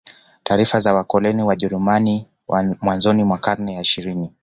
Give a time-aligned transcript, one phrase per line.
[0.43, 2.27] Taarifa za wakoloni Wajerumani
[2.81, 4.33] mwanzoni mwa karne ya ishirini